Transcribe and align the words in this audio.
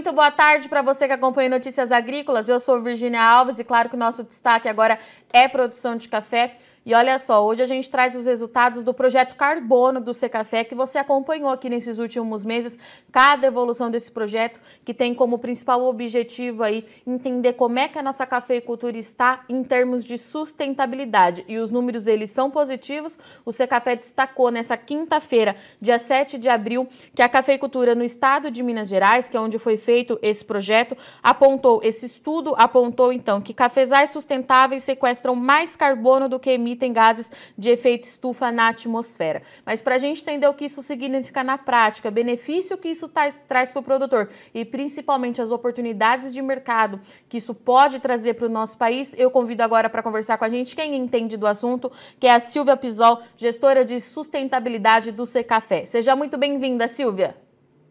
Muito 0.00 0.14
boa 0.14 0.30
tarde 0.30 0.66
para 0.66 0.80
você 0.80 1.06
que 1.06 1.12
acompanha 1.12 1.50
Notícias 1.50 1.92
Agrícolas. 1.92 2.48
Eu 2.48 2.58
sou 2.58 2.80
Virginia 2.80 3.22
Alves 3.22 3.58
e 3.58 3.64
claro 3.64 3.90
que 3.90 3.96
o 3.96 3.98
nosso 3.98 4.24
destaque 4.24 4.66
agora 4.66 4.98
é 5.30 5.46
produção 5.46 5.94
de 5.94 6.08
café. 6.08 6.56
E 6.84 6.94
olha 6.94 7.18
só, 7.18 7.44
hoje 7.44 7.62
a 7.62 7.66
gente 7.66 7.90
traz 7.90 8.14
os 8.14 8.24
resultados 8.24 8.82
do 8.82 8.94
projeto 8.94 9.34
Carbono 9.34 10.00
do 10.00 10.14
Secafé, 10.14 10.64
que 10.64 10.74
você 10.74 10.96
acompanhou 10.96 11.50
aqui 11.50 11.68
nesses 11.68 11.98
últimos 11.98 12.42
meses, 12.42 12.78
cada 13.12 13.46
evolução 13.46 13.90
desse 13.90 14.10
projeto, 14.10 14.58
que 14.82 14.94
tem 14.94 15.14
como 15.14 15.38
principal 15.38 15.82
objetivo 15.84 16.62
aí 16.62 16.86
entender 17.06 17.52
como 17.52 17.78
é 17.78 17.86
que 17.86 17.98
a 17.98 18.02
nossa 18.02 18.24
cafeicultura 18.24 18.96
está 18.96 19.44
em 19.46 19.62
termos 19.62 20.02
de 20.02 20.16
sustentabilidade. 20.16 21.44
E 21.46 21.58
os 21.58 21.70
números 21.70 22.06
eles 22.06 22.30
são 22.30 22.50
positivos. 22.50 23.18
O 23.44 23.52
Secafé 23.52 23.94
destacou 23.94 24.50
nessa 24.50 24.74
quinta-feira, 24.74 25.56
dia 25.82 25.98
7 25.98 26.38
de 26.38 26.48
abril, 26.48 26.88
que 27.14 27.20
a 27.20 27.28
cafeicultura 27.28 27.94
no 27.94 28.02
estado 28.02 28.50
de 28.50 28.62
Minas 28.62 28.88
Gerais, 28.88 29.28
que 29.28 29.36
é 29.36 29.40
onde 29.40 29.58
foi 29.58 29.76
feito 29.76 30.18
esse 30.22 30.42
projeto, 30.42 30.96
apontou, 31.22 31.82
esse 31.84 32.06
estudo 32.06 32.54
apontou 32.56 33.12
então 33.12 33.38
que 33.38 33.52
cafezais 33.52 34.08
sustentáveis 34.08 34.82
sequestram 34.82 35.34
mais 35.34 35.76
carbono 35.76 36.26
do 36.26 36.40
que 36.40 36.48
emitem 36.48 36.69
emitem 36.70 36.92
gases 36.92 37.32
de 37.58 37.68
efeito 37.68 38.04
estufa 38.04 38.52
na 38.52 38.68
atmosfera. 38.68 39.42
Mas 39.66 39.82
para 39.82 39.96
a 39.96 39.98
gente 39.98 40.22
entender 40.22 40.46
o 40.46 40.54
que 40.54 40.66
isso 40.66 40.82
significa 40.82 41.42
na 41.42 41.58
prática, 41.58 42.10
benefício 42.10 42.78
que 42.78 42.88
isso 42.88 43.10
traz 43.48 43.72
para 43.72 43.80
o 43.80 43.82
produtor 43.82 44.30
e 44.54 44.64
principalmente 44.64 45.42
as 45.42 45.50
oportunidades 45.50 46.32
de 46.32 46.40
mercado 46.40 47.00
que 47.28 47.38
isso 47.38 47.54
pode 47.54 47.98
trazer 47.98 48.34
para 48.34 48.46
o 48.46 48.48
nosso 48.48 48.78
país, 48.78 49.14
eu 49.18 49.30
convido 49.30 49.62
agora 49.62 49.90
para 49.90 50.02
conversar 50.02 50.38
com 50.38 50.44
a 50.44 50.48
gente 50.48 50.76
quem 50.76 50.96
entende 50.96 51.36
do 51.36 51.46
assunto, 51.46 51.90
que 52.18 52.26
é 52.26 52.34
a 52.34 52.40
Silvia 52.40 52.76
Pisol, 52.76 53.20
gestora 53.36 53.84
de 53.84 54.00
sustentabilidade 54.00 55.10
do 55.10 55.26
Secafé. 55.26 55.84
Seja 55.84 56.14
muito 56.14 56.38
bem-vinda, 56.38 56.86
Silvia. 56.86 57.36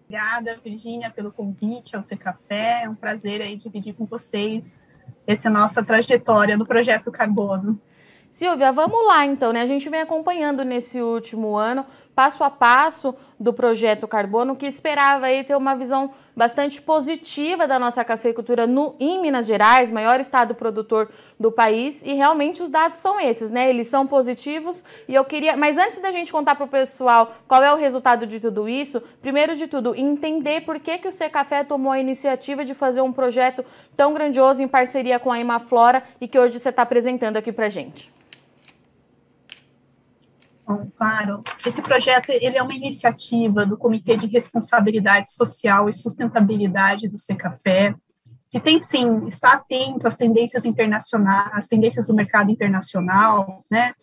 Obrigada, 0.06 0.60
Virginia, 0.64 1.12
pelo 1.12 1.32
convite 1.32 1.96
ao 1.96 2.04
Secafé. 2.04 2.84
É 2.84 2.90
um 2.90 2.96
prazer 2.96 3.42
aí 3.42 3.56
dividir 3.56 3.94
com 3.94 4.06
vocês 4.06 4.78
essa 5.28 5.50
nossa 5.50 5.84
trajetória 5.84 6.58
no 6.58 6.66
projeto 6.66 7.12
Carbono. 7.12 7.80
Silvia, 8.32 8.72
vamos 8.72 9.08
lá 9.08 9.26
então, 9.26 9.52
né? 9.52 9.62
A 9.62 9.68
gente 9.68 9.90
vem 9.90 10.02
acompanhando 10.02 10.64
nesse 10.64 11.02
último 11.02 11.58
ano, 11.58 11.84
passo 12.14 12.44
a 12.44 12.50
passo 12.50 13.16
do 13.40 13.52
projeto 13.52 14.08
Carbono, 14.08 14.56
que 14.56 14.68
esperava 14.68 15.26
aí 15.26 15.44
ter 15.44 15.56
uma 15.56 15.74
visão 15.74 16.12
bastante 16.36 16.80
positiva 16.80 17.68
da 17.68 17.80
nossa 17.80 18.06
cafeicultura 18.06 18.68
no, 18.68 18.96
em 19.00 19.20
Minas 19.22 19.48
Gerais, 19.48 19.90
maior 19.90 20.20
estado 20.20 20.54
produtor 20.54 21.10
do 21.40 21.52
país, 21.52 22.04
e 22.04 22.14
realmente 22.14 22.62
os 22.62 22.70
dados 22.70 23.00
são 23.00 23.20
esses, 23.20 23.50
né? 23.50 23.68
Eles 23.68 23.88
são 23.88 24.06
positivos 24.06 24.84
e 25.08 25.16
eu 25.16 25.26
queria, 25.26 25.58
mas 25.58 25.78
antes 25.78 26.00
da 26.00 26.12
gente 26.12 26.32
contar 26.32 26.56
para 26.56 26.66
o 26.66 26.68
pessoal 26.68 27.34
qual 27.48 27.64
é 27.64 27.74
o 27.74 27.78
resultado 27.78 28.28
de 28.28 28.40
tudo 28.40 28.70
isso, 28.70 29.02
primeiro 29.22 29.56
de 29.56 29.66
tudo, 29.66 29.96
entender 29.96 30.62
por 30.62 30.80
que, 30.80 31.00
que 31.00 31.08
o 31.08 31.12
Secafé 31.12 31.64
tomou 31.64 31.92
a 31.92 32.00
iniciativa 32.00 32.64
de 32.64 32.76
fazer 32.76 33.02
um 33.02 33.12
projeto 33.12 33.66
tão 33.98 34.14
grandioso 34.14 34.62
em 34.62 34.68
parceria 34.68 35.20
com 35.20 35.32
a 35.32 35.40
Imaflora 35.40 36.04
e 36.22 36.28
que 36.28 36.38
hoje 36.38 36.60
você 36.60 36.70
está 36.70 36.84
apresentando 36.84 37.38
aqui 37.38 37.52
para 37.52 37.70
gente. 37.70 38.19
Bom, 40.70 40.88
claro. 40.96 41.42
Esse 41.66 41.82
projeto 41.82 42.30
ele 42.30 42.56
é 42.56 42.62
uma 42.62 42.76
iniciativa 42.76 43.66
do 43.66 43.76
Comitê 43.76 44.16
de 44.16 44.28
Responsabilidade 44.28 45.34
Social 45.34 45.90
e 45.90 45.94
Sustentabilidade 45.94 47.08
do 47.08 47.18
Secafé, 47.18 47.96
que 48.52 48.60
tem 48.60 48.84
sim 48.84 49.26
estar 49.26 49.54
atento 49.54 50.08
às 50.08 50.16
tendências 50.16 50.66
internacionais, 50.66 51.50
às 51.54 51.66
tendências 51.66 52.06
do 52.06 52.14
mercado 52.14 52.52
internacional, 52.52 53.66
né? 53.68 53.96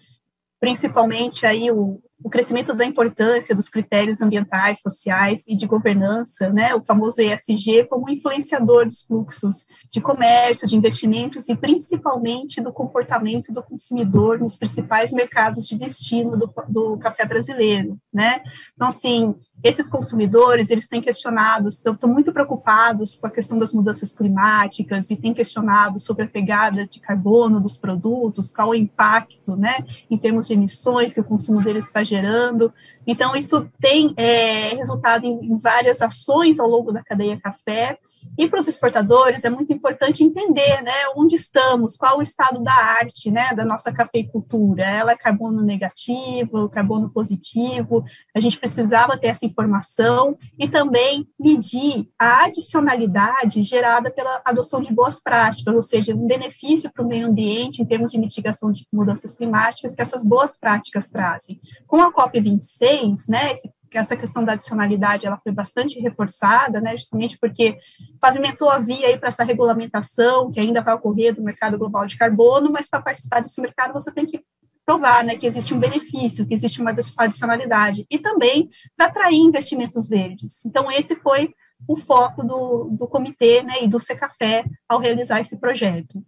Principalmente 0.59 1.47
aí 1.47 1.71
o, 1.71 2.03
o 2.25 2.31
crescimento 2.31 2.75
da 2.75 2.85
importância 2.85 3.55
dos 3.55 3.69
critérios 3.69 4.23
ambientais, 4.23 4.81
sociais 4.81 5.45
e 5.47 5.55
de 5.55 5.67
governança, 5.67 6.49
né, 6.51 6.75
o 6.75 6.83
famoso 6.83 7.21
ESG, 7.21 7.87
como 7.89 8.09
influenciador 8.09 8.87
dos 8.87 9.03
fluxos 9.03 9.67
de 9.93 10.01
comércio, 10.01 10.67
de 10.67 10.77
investimentos 10.77 11.49
e 11.49 11.57
principalmente 11.57 12.61
do 12.61 12.73
comportamento 12.73 13.53
do 13.53 13.63
consumidor 13.63 14.39
nos 14.39 14.57
principais 14.57 15.13
mercados 15.13 15.67
de 15.67 15.77
destino 15.77 16.37
do, 16.37 16.53
do 16.69 16.97
café 16.99 17.25
brasileiro, 17.25 17.99
né? 18.13 18.41
Então, 18.75 18.89
assim, 18.89 19.35
esses 19.63 19.89
consumidores, 19.89 20.71
eles 20.71 20.87
têm 20.87 21.01
questionado, 21.01 21.69
estão, 21.69 21.97
muito 22.07 22.33
preocupados 22.33 23.17
com 23.17 23.27
a 23.27 23.31
questão 23.31 23.59
das 23.59 23.73
mudanças 23.73 24.13
climáticas 24.13 25.11
e 25.11 25.17
têm 25.17 25.35
questionado 25.35 25.99
sobre 25.99 26.25
a 26.25 26.29
pegada 26.29 26.87
de 26.87 27.01
carbono 27.01 27.61
dos 27.61 27.77
produtos, 27.77 28.53
qual 28.53 28.71
o 28.71 28.75
impacto, 28.75 29.57
né, 29.57 29.79
em 30.11 30.19
termos 30.19 30.47
de 30.47 30.55
emissões 30.55 31.13
que 31.13 31.21
o 31.21 31.25
consumo 31.25 31.63
deles 31.63 31.87
está 31.87 32.03
gerando. 32.07 32.73
Então, 33.07 33.37
isso 33.37 33.69
tem 33.81 34.15
é, 34.17 34.75
resultado 34.75 35.27
em, 35.27 35.45
em 35.45 35.57
várias 35.59 36.01
ações 36.01 36.59
ao 36.59 36.69
longo 36.69 36.93
da 36.93 37.03
cadeia 37.03 37.39
café, 37.39 37.99
e 38.39 38.49
para 38.49 38.61
os 38.61 38.69
exportadores 38.69 39.45
é 39.45 39.51
muito 39.51 39.73
importante 39.73 40.23
entender, 40.23 40.83
né, 40.83 40.93
onde 41.17 41.35
estamos, 41.35 41.97
qual 41.97 42.19
o 42.19 42.23
estado 42.23 42.63
da 42.63 42.73
arte, 42.73 43.31
né, 43.31 43.55
da 43.55 43.65
nossa 43.65 43.93
cafeicultura. 43.93 44.85
Ela 44.85 45.13
é 45.13 45.17
carbono 45.17 45.63
negativo, 45.63 46.69
carbono 46.69 47.11
positivo. 47.11 48.05
A 48.35 48.41
gente 48.41 48.59
precisava 48.59 49.17
ter 49.17 49.29
essa 49.29 49.47
informação 49.47 50.37
e 50.59 50.69
também 50.69 51.27
medir 51.39 52.09
a 52.19 52.45
adicionalidade 52.45 53.63
gerada 53.63 54.11
pela 54.11 54.41
adoção 54.45 54.83
de 54.83 54.93
boas 54.93 55.23
práticas, 55.23 55.75
ou 55.75 55.83
seja, 55.83 56.15
um 56.15 56.27
benefício 56.27 56.91
para 56.93 57.05
o 57.05 57.09
meio 57.09 57.29
ambiente 57.29 57.83
em 57.83 57.87
termos 57.87 58.11
de 58.11 58.19
mitigação 58.19 58.71
de 58.71 58.87
mudanças 58.93 59.33
climáticas 59.33 59.95
que 59.95 60.03
essas 60.03 60.25
boas 60.25 60.57
práticas 60.57 61.09
trazem. 61.09 61.61
Com 61.87 62.01
a 62.03 62.13
COP 62.13 62.41
26, 62.41 63.29
né, 63.29 63.53
esse 63.53 63.71
que 63.97 64.01
essa 64.01 64.15
questão 64.15 64.45
da 64.45 64.53
adicionalidade 64.53 65.27
ela 65.27 65.39
foi 65.39 65.51
bastante 65.51 65.99
reforçada, 65.99 66.83
né, 66.83 66.99
justamente 66.99 67.39
porque 67.39 67.79
pavimentou 68.21 68.69
a 68.69 68.79
via 68.79 69.17
para 69.19 69.29
essa 69.29 69.43
regulamentação 69.43 70.53
que 70.53 70.61
ainda 70.61 70.83
vai 70.83 70.95
ocorrer 70.95 71.35
do 71.35 71.43
mercado 71.43 71.79
global 71.79 72.05
de 72.05 72.19
carbono, 72.19 72.71
mas 72.71 72.87
para 72.87 73.01
participar 73.01 73.41
desse 73.41 73.59
mercado 73.59 73.95
você 73.95 74.13
tem 74.13 74.27
que 74.27 74.45
provar, 74.85 75.25
né, 75.25 75.35
que 75.37 75.47
existe 75.47 75.73
um 75.73 75.81
benefício, 75.81 76.47
que 76.47 76.53
existe 76.53 76.79
uma 76.79 76.95
adicionalidade 77.17 78.07
e 78.11 78.19
também 78.19 78.69
para 78.95 79.07
atrair 79.07 79.39
investimentos 79.39 80.07
verdes. 80.07 80.63
Então 80.67 80.93
esse 80.93 81.17
foi 81.17 81.55
o 81.89 81.97
foco 81.97 82.43
do, 82.43 82.91
do 82.91 83.09
comitê, 83.09 83.63
né, 83.63 83.83
e 83.83 83.89
do 83.89 83.99
Secafé 83.99 84.65
ao 84.87 85.01
realizar 85.01 85.41
esse 85.41 85.59
projeto. 85.59 86.23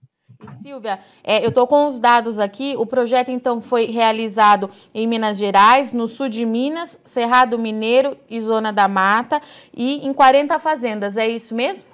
Silvia, 0.62 1.00
é, 1.24 1.44
eu 1.44 1.48
estou 1.48 1.66
com 1.66 1.88
os 1.88 1.98
dados 1.98 2.38
aqui. 2.38 2.74
O 2.76 2.86
projeto, 2.86 3.30
então, 3.30 3.60
foi 3.60 3.86
realizado 3.86 4.70
em 4.94 5.06
Minas 5.06 5.36
Gerais, 5.36 5.92
no 5.92 6.06
sul 6.06 6.28
de 6.28 6.46
Minas, 6.46 7.00
Cerrado 7.04 7.58
Mineiro 7.58 8.16
e 8.30 8.40
Zona 8.40 8.72
da 8.72 8.86
Mata, 8.86 9.42
e 9.74 10.06
em 10.06 10.12
40 10.12 10.58
fazendas. 10.60 11.16
É 11.16 11.26
isso 11.26 11.54
mesmo? 11.54 11.88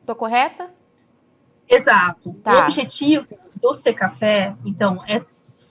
Estou 0.00 0.16
correta? 0.16 0.70
Exato. 1.68 2.34
Tá. 2.42 2.54
O 2.54 2.62
objetivo 2.64 3.26
do 3.54 3.72
Secafé, 3.74 4.54
então, 4.64 5.02
é, 5.06 5.22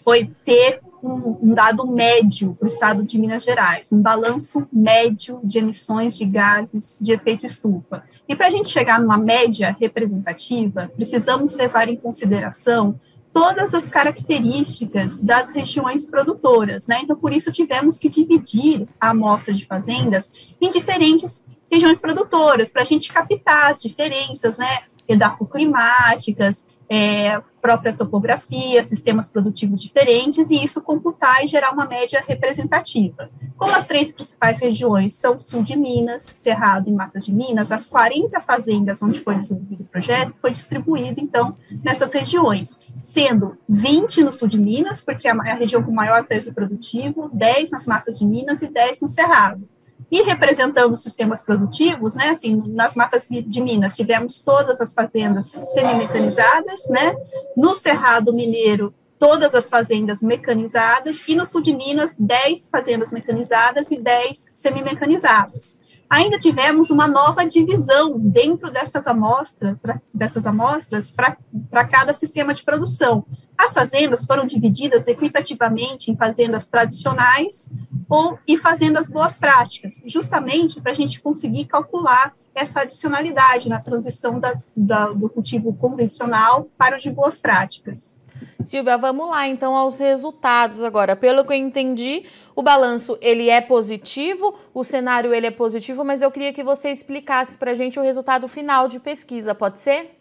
foi 0.03 0.31
ter 0.45 0.81
um, 1.03 1.38
um 1.41 1.53
dado 1.53 1.86
médio 1.86 2.56
para 2.56 2.66
o 2.66 2.68
estado 2.68 3.03
de 3.03 3.19
Minas 3.19 3.44
Gerais, 3.44 3.91
um 3.91 4.02
balanço 4.02 4.68
médio 4.72 5.40
de 5.44 5.59
emissões 5.59 6.18
de 6.18 6.25
gases 6.25 6.97
de 7.00 7.12
efeito 7.12 7.46
estufa. 7.46 8.03
E 8.28 8.36
para 8.36 8.47
a 8.47 8.50
gente 8.50 8.69
chegar 8.69 9.02
numa 9.02 9.18
média 9.18 9.75
representativa, 9.80 10.90
precisamos 10.96 11.53
levar 11.53 11.90
em 11.90 11.97
consideração 11.97 13.00
todas 13.34 13.74
as 13.74 13.90
características 13.90 15.19
das 15.19 15.52
regiões 15.52 16.08
produtoras, 16.08 16.88
né? 16.88 17.00
Então, 17.02 17.16
por 17.16 17.34
isso 17.34 17.52
tivemos 17.52 17.97
que 17.97 18.08
dividir 18.08 18.88
a 19.02 19.09
amostra 19.09 19.53
de 19.53 19.66
fazendas 19.66 20.31
em 20.62 20.69
diferentes 20.69 21.44
regiões 21.69 22.00
produtoras, 22.00 22.72
para 22.72 22.84
a 22.84 22.86
gente 22.86 23.12
captar 23.12 23.72
as 23.72 23.81
diferenças, 23.81 24.58
né? 24.58 24.84
Edafoclimáticas, 25.08 26.66
é, 26.89 27.41
própria 27.61 27.94
topografia, 27.94 28.83
sistemas 28.83 29.29
produtivos 29.31 29.81
diferentes, 29.81 30.51
e 30.51 30.61
isso 30.61 30.81
computar 30.81 31.44
e 31.44 31.47
gerar 31.47 31.71
uma 31.71 31.85
média 31.85 32.21
representativa. 32.27 33.29
Como 33.57 33.74
as 33.74 33.85
três 33.85 34.12
principais 34.12 34.59
regiões 34.59 35.15
são 35.15 35.39
sul 35.39 35.63
de 35.63 35.75
Minas, 35.75 36.33
Cerrado 36.38 36.89
e 36.89 36.94
Matas 36.94 37.25
de 37.25 37.33
Minas, 37.33 37.71
as 37.71 37.88
40 37.88 38.41
fazendas 38.41 39.01
onde 39.01 39.19
foi 39.19 39.35
desenvolvido 39.35 39.83
o 39.83 39.85
projeto 39.85 40.33
foi 40.41 40.51
distribuído, 40.51 41.21
então, 41.21 41.56
nessas 41.83 42.12
regiões, 42.13 42.80
sendo 43.00 43.57
20 43.69 44.24
no 44.24 44.33
sul 44.33 44.47
de 44.47 44.57
Minas, 44.57 45.00
porque 45.00 45.27
é 45.27 45.31
a 45.31 45.53
região 45.56 45.81
com 45.81 45.91
maior 45.91 46.25
peso 46.25 46.53
produtivo, 46.53 47.29
10 47.33 47.71
nas 47.71 47.86
Matas 47.86 48.19
de 48.19 48.25
Minas 48.25 48.62
e 48.62 48.68
10 48.68 49.01
no 49.01 49.07
Cerrado. 49.07 49.68
E 50.11 50.21
representando 50.21 50.94
os 50.94 51.01
sistemas 51.01 51.41
produtivos, 51.41 52.15
né, 52.15 52.29
assim, 52.29 52.61
nas 52.67 52.95
matas 52.95 53.27
de 53.27 53.61
Minas 53.61 53.95
tivemos 53.95 54.39
todas 54.39 54.79
as 54.79 54.94
fazendas 54.94 55.47
semi-mecanizadas, 55.73 56.88
né, 56.89 57.15
no 57.55 57.73
Cerrado 57.73 58.33
Mineiro 58.33 58.94
todas 59.23 59.55
as 59.55 59.69
fazendas 59.69 60.21
mecanizadas 60.21 61.25
e 61.29 61.33
no 61.33 61.45
sul 61.45 61.61
de 61.61 61.73
Minas 61.73 62.17
10 62.19 62.67
fazendas 62.67 63.09
mecanizadas 63.09 63.89
e 63.89 63.97
10 63.97 64.51
semi-mecanizadas. 64.51 65.77
Ainda 66.09 66.38
tivemos 66.38 66.89
uma 66.89 67.07
nova 67.07 67.45
divisão 67.45 68.19
dentro 68.19 68.69
dessas 68.69 69.07
amostras, 69.07 69.77
pra, 69.81 69.97
dessas 70.13 70.45
amostras 70.45 71.09
para 71.09 71.85
cada 71.85 72.11
sistema 72.11 72.53
de 72.53 72.63
produção. 72.63 73.25
As 73.57 73.71
fazendas 73.71 74.25
foram 74.25 74.45
divididas 74.45 75.07
equitativamente 75.07 76.11
em 76.11 76.17
fazendas 76.17 76.67
tradicionais 76.67 77.71
ou 78.09 78.39
e 78.47 78.57
fazendas 78.57 79.09
boas 79.09 79.38
práticas, 79.38 80.01
justamente 80.05 80.81
para 80.81 80.91
a 80.91 80.95
gente 80.95 81.21
conseguir 81.21 81.65
calcular 81.65 82.33
essa 82.55 82.81
adicionalidade 82.81 83.67
na 83.67 83.79
transição 83.79 84.39
da, 84.39 84.53
da, 84.75 85.07
do 85.07 85.27
cultivo 85.29 85.73
convencional 85.73 86.67
para 86.77 86.97
o 86.97 87.00
de 87.00 87.09
boas 87.09 87.39
práticas. 87.39 88.15
Silvia, 88.63 88.97
vamos 88.97 89.29
lá 89.29 89.47
então 89.47 89.75
aos 89.75 90.00
resultados 90.00 90.81
agora. 90.81 91.15
Pelo 91.15 91.45
que 91.45 91.53
eu 91.53 91.57
entendi, 91.57 92.25
o 92.55 92.61
balanço 92.61 93.17
ele 93.21 93.50
é 93.50 93.59
positivo, 93.59 94.55
o 94.73 94.83
cenário 94.83 95.33
ele 95.33 95.47
é 95.47 95.51
positivo, 95.51 96.03
mas 96.03 96.21
eu 96.21 96.31
queria 96.31 96.53
que 96.53 96.63
você 96.63 96.89
explicasse 96.89 97.57
para 97.57 97.71
a 97.71 97.73
gente 97.73 98.00
o 98.00 98.03
resultado 98.03 98.47
final 98.47 98.88
de 98.88 99.00
pesquisa, 99.00 99.53
pode 99.53 99.79
ser? 99.79 100.17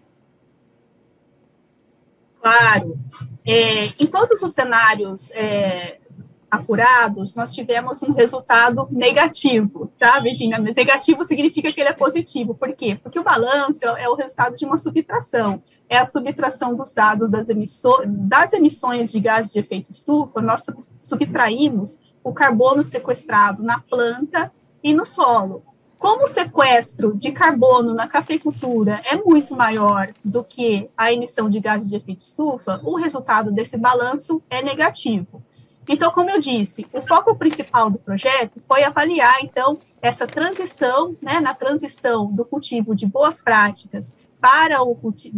Claro. 2.40 2.98
É, 3.46 3.86
em 3.86 4.06
todos 4.06 4.42
os 4.42 4.52
cenários 4.52 5.30
é, 5.32 5.98
apurados, 6.52 7.34
nós 7.34 7.54
tivemos 7.54 8.02
um 8.02 8.12
resultado 8.12 8.86
negativo, 8.90 9.90
tá, 9.98 10.20
Virginia? 10.20 10.58
Negativo 10.58 11.24
significa 11.24 11.72
que 11.72 11.80
ele 11.80 11.88
é 11.88 11.94
positivo. 11.94 12.54
Por 12.54 12.70
quê? 12.74 12.94
Porque 13.02 13.18
o 13.18 13.24
balanço 13.24 13.86
é 13.86 14.06
o 14.06 14.14
resultado 14.14 14.54
de 14.54 14.66
uma 14.66 14.76
subtração. 14.76 15.62
É 15.88 15.96
a 15.96 16.04
subtração 16.04 16.74
dos 16.74 16.92
dados 16.92 17.30
das, 17.30 17.46
das 18.06 18.52
emissões 18.52 19.10
de 19.10 19.18
gases 19.18 19.50
de 19.50 19.60
efeito 19.60 19.90
estufa, 19.90 20.42
nós 20.42 20.66
subtraímos 21.00 21.98
o 22.22 22.34
carbono 22.34 22.84
sequestrado 22.84 23.62
na 23.62 23.80
planta 23.80 24.52
e 24.84 24.92
no 24.92 25.06
solo. 25.06 25.62
Como 25.98 26.24
o 26.24 26.28
sequestro 26.28 27.16
de 27.16 27.32
carbono 27.32 27.94
na 27.94 28.06
cafeicultura 28.06 29.00
é 29.06 29.16
muito 29.16 29.54
maior 29.54 30.12
do 30.22 30.44
que 30.44 30.90
a 30.98 31.12
emissão 31.12 31.48
de 31.48 31.60
gases 31.60 31.88
de 31.88 31.96
efeito 31.96 32.24
estufa, 32.24 32.78
o 32.84 32.96
resultado 32.96 33.50
desse 33.50 33.78
balanço 33.78 34.42
é 34.50 34.60
negativo. 34.60 35.42
Então, 35.88 36.10
como 36.12 36.30
eu 36.30 36.38
disse, 36.38 36.86
o 36.92 37.00
foco 37.02 37.34
principal 37.34 37.90
do 37.90 37.98
projeto 37.98 38.60
foi 38.60 38.84
avaliar, 38.84 39.42
então, 39.42 39.78
essa 40.00 40.26
transição, 40.26 41.16
né, 41.20 41.40
na 41.40 41.54
transição 41.54 42.32
do 42.32 42.44
cultivo 42.44 42.94
de 42.94 43.06
boas 43.06 43.40
práticas 43.40 44.14
para 44.40 44.82
o 44.82 44.94
cultivo, 44.94 45.36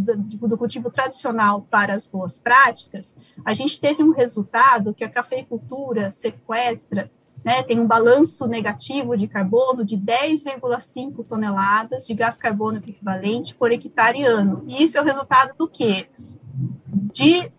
do 0.49 0.57
cultivo 0.57 0.91
tradicional 0.91 1.67
para 1.71 1.95
as 1.95 2.07
boas 2.07 2.39
práticas, 2.39 3.17
a 3.45 3.53
gente 3.53 3.81
teve 3.81 4.03
um 4.03 4.13
resultado 4.13 4.95
que 4.95 5.05
a 5.05 5.09
cafeicultura 5.09 6.11
sequestra, 6.13 7.11
né, 7.45 7.63
tem 7.63 7.79
um 7.79 7.87
balanço 7.87 8.47
negativo 8.47 9.17
de 9.17 9.29
carbono 9.29 9.85
de 9.85 9.97
10,5 9.99 11.23
toneladas 11.27 12.07
de 12.07 12.15
gás 12.15 12.39
carbônico 12.39 12.89
equivalente 12.89 13.55
por 13.55 13.71
hectare 13.71 14.25
ano. 14.25 14.65
E 14.67 14.83
isso 14.83 14.97
é 14.97 15.01
o 15.03 15.05
resultado 15.05 15.55
do 15.57 15.69
quê? 15.69 16.09
De 17.13 17.53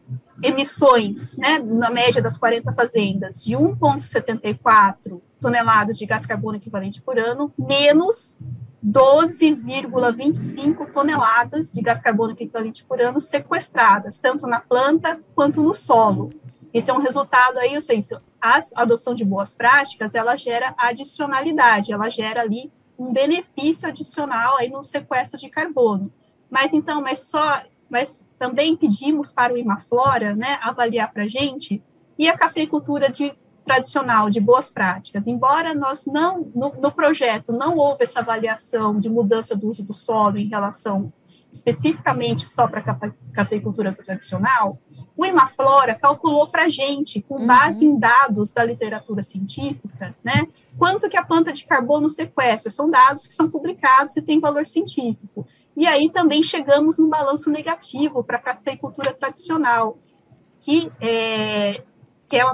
emissões, 0.45 1.37
né, 1.37 1.59
na 1.59 1.89
média 1.89 2.21
das 2.21 2.37
40 2.37 2.73
fazendas, 2.73 3.43
de 3.43 3.55
1,74 3.55 5.21
toneladas 5.39 5.97
de 5.97 6.05
gás 6.05 6.25
carbônico 6.25 6.63
equivalente 6.63 7.01
por 7.01 7.17
ano, 7.17 7.53
menos 7.57 8.37
12,25 8.85 10.91
toneladas 10.91 11.71
de 11.71 11.81
gás 11.81 12.01
carbônico 12.01 12.43
equivalente 12.43 12.83
por 12.85 13.01
ano 13.01 13.19
sequestradas, 13.19 14.17
tanto 14.17 14.45
na 14.45 14.59
planta 14.59 15.19
quanto 15.33 15.61
no 15.61 15.73
solo. 15.73 16.29
Esse 16.73 16.91
é 16.91 16.93
um 16.93 16.99
resultado 16.99 17.57
aí, 17.57 17.73
eu 17.73 17.81
sei, 17.81 18.01
a 18.41 18.59
adoção 18.75 19.15
de 19.15 19.23
boas 19.23 19.53
práticas, 19.53 20.13
ela 20.13 20.35
gera 20.35 20.75
adicionalidade, 20.77 21.93
ela 21.93 22.09
gera 22.09 22.41
ali 22.41 22.69
um 22.99 23.13
benefício 23.13 23.87
adicional 23.87 24.57
aí 24.57 24.69
no 24.69 24.83
sequestro 24.83 25.39
de 25.39 25.49
carbono. 25.49 26.11
Mas 26.49 26.73
então, 26.73 27.01
mas 27.01 27.19
só, 27.19 27.61
mas 27.89 28.24
também 28.45 28.75
pedimos 28.75 29.31
para 29.31 29.53
o 29.53 29.57
Imaflora, 29.57 30.35
né, 30.35 30.59
avaliar 30.61 31.11
para 31.11 31.23
a 31.23 31.27
gente, 31.27 31.81
e 32.17 32.29
a 32.29 32.37
cafeicultura 32.37 33.09
de, 33.09 33.33
tradicional, 33.65 34.29
de 34.29 34.39
boas 34.39 34.69
práticas. 34.69 35.25
Embora 35.25 35.73
nós 35.73 36.05
não, 36.05 36.51
no, 36.53 36.71
no, 36.79 36.91
projeto, 36.91 37.51
não 37.51 37.75
houve 37.75 38.03
essa 38.03 38.19
avaliação 38.19 38.99
de 38.99 39.09
mudança 39.09 39.55
do 39.55 39.67
uso 39.67 39.83
do 39.83 39.93
solo 39.93 40.37
em 40.37 40.47
relação 40.47 41.11
especificamente 41.51 42.47
só 42.47 42.67
para 42.67 42.81
a 42.81 42.83
cafe, 42.83 43.11
cafeicultura 43.33 43.91
tradicional, 43.91 44.77
o 45.17 45.25
Imaflora 45.25 45.95
calculou 45.95 46.45
para 46.45 46.65
a 46.65 46.69
gente, 46.69 47.21
com 47.21 47.39
uhum. 47.39 47.47
base 47.47 47.87
uhum. 47.87 47.95
em 47.95 47.99
dados 47.99 48.51
da 48.51 48.63
literatura 48.63 49.23
científica, 49.23 50.15
né, 50.23 50.47
quanto 50.77 51.09
que 51.09 51.17
a 51.17 51.25
planta 51.25 51.51
de 51.51 51.65
carbono 51.65 52.09
sequestra. 52.09 52.69
São 52.69 52.91
dados 52.91 53.25
que 53.25 53.33
são 53.33 53.49
publicados 53.49 54.15
e 54.17 54.21
têm 54.21 54.39
valor 54.39 54.67
científico. 54.67 55.47
E 55.75 55.85
aí 55.85 56.09
também 56.09 56.41
chegamos 56.41 56.97
num 56.97 57.09
balanço 57.09 57.49
negativo 57.49 58.23
para 58.23 58.37
a 58.37 58.41
cafeicultura 58.41 59.13
tradicional, 59.13 59.97
que 60.61 60.91
é, 61.01 61.83
que, 62.27 62.37
é, 62.37 62.45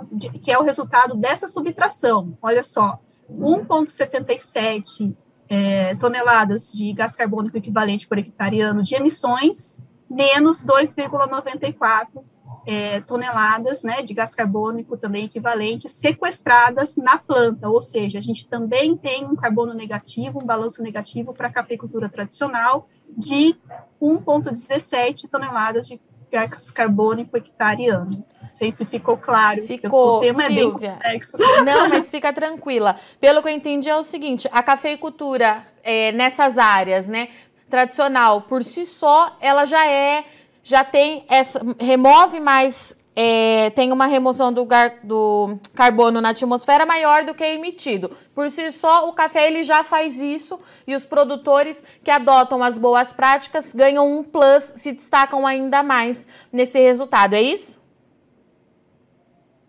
que 0.41 0.51
é 0.51 0.57
o 0.57 0.63
resultado 0.63 1.15
dessa 1.15 1.47
subtração. 1.47 2.38
Olha 2.41 2.63
só, 2.63 3.00
1,77 3.29 5.15
é, 5.47 5.95
toneladas 5.95 6.71
de 6.71 6.91
gás 6.94 7.15
carbônico 7.15 7.57
equivalente 7.57 8.07
por 8.07 8.18
hectare 8.18 8.62
ano 8.62 8.83
de 8.83 8.95
emissões, 8.95 9.83
menos 10.09 10.63
2,94 10.63 12.24
é, 12.65 13.01
toneladas 13.01 13.81
né, 13.81 14.01
de 14.01 14.13
gás 14.13 14.35
carbônico 14.35 14.97
também 14.97 15.25
equivalente 15.25 15.89
sequestradas 15.89 16.95
na 16.95 17.17
planta, 17.17 17.69
ou 17.69 17.81
seja, 17.81 18.19
a 18.19 18.21
gente 18.21 18.47
também 18.47 18.95
tem 18.95 19.25
um 19.25 19.35
carbono 19.35 19.74
negativo, 19.74 20.39
um 20.41 20.45
balanço 20.45 20.81
negativo 20.83 21.33
para 21.33 21.47
a 21.47 21.51
cafeicultura 21.51 22.07
tradicional 22.09 22.88
de 23.17 23.55
1,17 24.01 25.29
toneladas 25.29 25.87
de 25.87 25.99
gás 26.31 26.71
carbônico 26.71 27.37
hectare 27.37 27.89
ano. 27.89 28.25
Não 28.41 28.53
sei 28.53 28.71
se 28.71 28.85
ficou 28.85 29.17
claro. 29.17 29.61
Ficou, 29.63 30.17
o 30.17 30.19
tema 30.21 30.43
Silvia. 30.43 30.55
é 30.55 31.09
bem 31.09 31.19
complexo. 31.19 31.37
Não, 31.65 31.89
mas 31.89 32.09
fica 32.09 32.31
tranquila. 32.31 32.97
Pelo 33.19 33.41
que 33.41 33.49
eu 33.49 33.53
entendi 33.53 33.89
é 33.89 33.95
o 33.95 34.03
seguinte, 34.03 34.47
a 34.51 34.63
cafeicultura 34.63 35.65
é, 35.83 36.11
nessas 36.11 36.57
áreas, 36.57 37.07
né, 37.07 37.29
tradicional, 37.69 38.41
por 38.43 38.63
si 38.63 38.85
só, 38.85 39.35
ela 39.41 39.65
já 39.65 39.87
é 39.87 40.25
já 40.63 40.83
tem 40.83 41.25
essa, 41.27 41.59
remove 41.79 42.39
mais, 42.39 42.95
é, 43.15 43.69
tem 43.71 43.91
uma 43.91 44.05
remoção 44.05 44.53
do, 44.53 44.63
gar, 44.65 44.99
do 45.03 45.57
carbono 45.75 46.21
na 46.21 46.29
atmosfera 46.29 46.85
maior 46.85 47.25
do 47.25 47.33
que 47.33 47.43
é 47.43 47.53
emitido. 47.53 48.11
Por 48.33 48.49
si 48.49 48.71
só, 48.71 49.09
o 49.09 49.13
café 49.13 49.47
ele 49.47 49.63
já 49.63 49.83
faz 49.83 50.21
isso 50.21 50.59
e 50.87 50.95
os 50.95 51.05
produtores 51.05 51.83
que 52.03 52.11
adotam 52.11 52.63
as 52.63 52.77
boas 52.77 53.11
práticas 53.11 53.73
ganham 53.73 54.19
um 54.19 54.23
plus, 54.23 54.73
se 54.75 54.93
destacam 54.93 55.45
ainda 55.45 55.83
mais 55.83 56.25
nesse 56.51 56.79
resultado. 56.79 57.33
É 57.33 57.41
isso? 57.41 57.81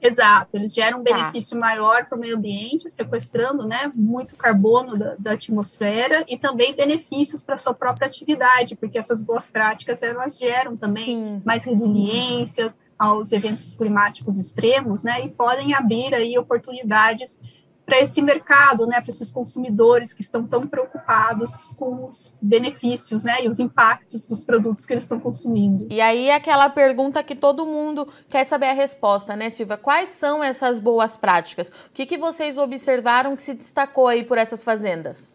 Exato, 0.00 0.56
eles 0.56 0.74
geram 0.74 1.00
um 1.00 1.04
tá. 1.04 1.14
benefício 1.14 1.56
tá. 1.56 1.64
maior 1.64 2.06
para 2.06 2.18
o 2.18 2.20
meio 2.20 2.36
ambiente, 2.36 2.90
sequestrando 2.90 3.66
né, 3.66 3.90
muito 3.94 4.34
carbono 4.36 4.98
da, 4.98 5.14
da 5.16 5.32
atmosfera 5.32 6.24
e 6.28 6.36
também 6.36 6.74
benefícios 6.74 7.44
para 7.44 7.54
a 7.54 7.58
sua 7.58 7.72
própria 7.72 8.08
atividade, 8.08 8.74
porque 8.74 8.98
essas 8.98 9.20
boas 9.20 9.48
práticas 9.48 10.02
elas 10.02 10.38
geram 10.38 10.76
também 10.76 11.04
Sim. 11.04 11.42
mais 11.44 11.64
resiliências 11.64 12.76
aos 13.02 13.32
eventos 13.32 13.74
climáticos 13.74 14.38
extremos, 14.38 15.02
né, 15.02 15.24
e 15.24 15.28
podem 15.28 15.74
abrir 15.74 16.14
aí 16.14 16.38
oportunidades 16.38 17.40
para 17.84 17.98
esse 17.98 18.22
mercado, 18.22 18.86
né, 18.86 19.00
para 19.00 19.10
esses 19.10 19.32
consumidores 19.32 20.12
que 20.12 20.22
estão 20.22 20.46
tão 20.46 20.68
preocupados 20.68 21.64
com 21.76 22.04
os 22.04 22.32
benefícios, 22.40 23.24
né, 23.24 23.42
e 23.42 23.48
os 23.48 23.58
impactos 23.58 24.24
dos 24.28 24.44
produtos 24.44 24.86
que 24.86 24.92
eles 24.92 25.02
estão 25.02 25.18
consumindo. 25.18 25.88
E 25.90 26.00
aí 26.00 26.30
aquela 26.30 26.70
pergunta 26.70 27.24
que 27.24 27.34
todo 27.34 27.66
mundo 27.66 28.06
quer 28.28 28.44
saber 28.44 28.66
a 28.66 28.72
resposta, 28.72 29.34
né, 29.34 29.50
Silvia? 29.50 29.76
Quais 29.76 30.10
são 30.10 30.42
essas 30.44 30.78
boas 30.78 31.16
práticas? 31.16 31.70
O 31.70 31.92
que, 31.92 32.06
que 32.06 32.16
vocês 32.16 32.56
observaram 32.56 33.34
que 33.34 33.42
se 33.42 33.52
destacou 33.52 34.06
aí 34.06 34.22
por 34.22 34.38
essas 34.38 34.62
fazendas? 34.62 35.34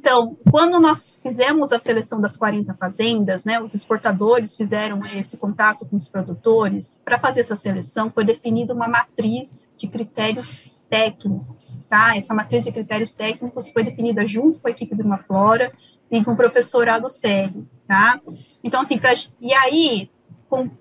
Então, 0.00 0.34
quando 0.50 0.80
nós 0.80 1.20
fizemos 1.22 1.72
a 1.72 1.78
seleção 1.78 2.22
das 2.22 2.34
40 2.34 2.72
fazendas, 2.72 3.44
né, 3.44 3.60
os 3.60 3.74
exportadores 3.74 4.56
fizeram 4.56 5.04
esse 5.04 5.36
contato 5.36 5.84
com 5.84 5.94
os 5.94 6.08
produtores, 6.08 6.98
para 7.04 7.18
fazer 7.18 7.40
essa 7.40 7.54
seleção 7.54 8.10
foi 8.10 8.24
definida 8.24 8.72
uma 8.72 8.88
matriz 8.88 9.70
de 9.76 9.86
critérios 9.86 10.64
técnicos, 10.88 11.76
tá? 11.86 12.16
Essa 12.16 12.32
matriz 12.32 12.64
de 12.64 12.72
critérios 12.72 13.12
técnicos 13.12 13.68
foi 13.68 13.84
definida 13.84 14.26
junto 14.26 14.58
com 14.58 14.68
a 14.68 14.70
equipe 14.70 14.94
do 14.94 15.04
Flora 15.18 15.70
e 16.10 16.24
com 16.24 16.32
o 16.32 16.36
professorado 16.36 17.10
sério, 17.10 17.68
tá? 17.86 18.18
Então, 18.64 18.80
assim, 18.80 18.96
pra, 18.96 19.12
e 19.38 19.52
aí, 19.52 20.10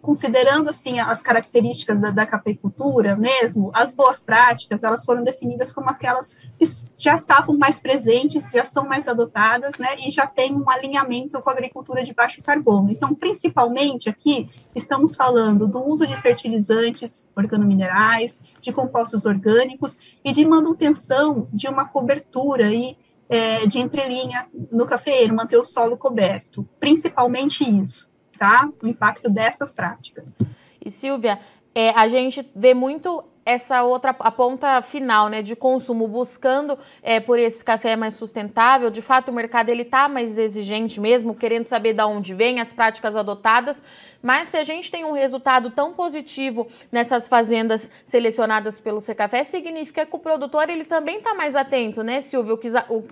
considerando 0.01 0.69
assim 0.69 0.99
as 0.99 1.21
características 1.21 2.01
da, 2.01 2.09
da, 2.09 2.25
cafeicultura 2.25 3.15
mesmo, 3.15 3.71
as 3.73 3.93
boas 3.93 4.23
práticas 4.23 4.83
elas 4.83 5.05
foram 5.05 5.23
definidas 5.23 5.71
como 5.71 5.89
aquelas 5.89 6.35
que 6.57 6.65
já 6.97 7.13
estavam 7.13 7.55
mais 7.57 7.79
presentes, 7.79 8.51
já 8.51 8.65
são 8.65 8.87
mais 8.87 9.07
adotadas, 9.07 9.77
né, 9.77 9.95
e 9.99 10.09
já 10.09 10.25
tem 10.25 10.55
um 10.55 10.67
alinhamento 10.69 11.39
com 11.39 11.49
a 11.49 11.53
agricultura 11.53 12.03
de 12.03 12.13
baixo 12.13 12.41
carbono. 12.41 12.89
Então, 12.89 13.13
principalmente 13.13 14.09
aqui 14.09 14.49
estamos 14.75 15.15
falando 15.15 15.67
do 15.67 15.85
uso 15.85 16.07
de 16.07 16.15
fertilizantes 16.15 17.29
organominerais, 17.35 18.39
de 18.59 18.73
compostos 18.73 19.25
orgânicos 19.25 19.97
e 20.25 20.31
de 20.31 20.45
manutenção 20.45 21.47
de 21.53 21.67
uma 21.67 21.85
cobertura 21.85 22.67
aí 22.67 22.97
é, 23.29 23.67
de 23.67 23.77
entrelinha 23.77 24.47
no 24.71 24.87
cafeeiro, 24.87 25.35
manter 25.35 25.57
o 25.57 25.63
solo 25.63 25.95
coberto, 25.95 26.67
principalmente 26.79 27.63
isso 27.63 28.08
tá? 28.39 28.69
O 28.81 28.87
impacto 28.87 29.29
dessas 29.29 29.73
práticas. 29.73 30.41
E 30.83 30.89
Silvia, 30.89 31.39
é, 31.75 31.89
a 31.91 32.07
gente 32.07 32.49
vê 32.55 32.73
muito 32.73 33.23
essa 33.45 33.81
outra, 33.81 34.15
a 34.19 34.29
ponta 34.29 34.79
final, 34.83 35.27
né, 35.27 35.41
de 35.41 35.55
consumo, 35.55 36.07
buscando 36.07 36.77
é, 37.01 37.19
por 37.19 37.39
esse 37.39 37.65
café 37.65 37.95
mais 37.95 38.13
sustentável. 38.13 38.91
De 38.91 39.01
fato, 39.01 39.31
o 39.31 39.33
mercado 39.33 39.69
ele 39.69 39.81
está 39.81 40.07
mais 40.07 40.37
exigente 40.37 40.99
mesmo, 40.99 41.33
querendo 41.33 41.65
saber 41.65 41.93
de 41.93 42.03
onde 42.03 42.33
vem 42.33 42.59
as 42.59 42.73
práticas 42.73 43.15
adotadas. 43.15 43.83
Mas 44.21 44.49
se 44.49 44.57
a 44.57 44.63
gente 44.63 44.91
tem 44.91 45.03
um 45.03 45.13
resultado 45.13 45.71
tão 45.71 45.93
positivo 45.93 46.67
nessas 46.91 47.27
fazendas 47.27 47.89
selecionadas 48.05 48.79
pelo 48.79 49.01
Secafé, 49.01 49.43
significa 49.43 50.05
que 50.05 50.15
o 50.15 50.19
produtor 50.19 50.69
ele 50.69 50.85
também 50.85 51.17
está 51.17 51.33
mais 51.33 51.55
atento, 51.55 52.03
né, 52.03 52.21
Silvio? 52.21 52.59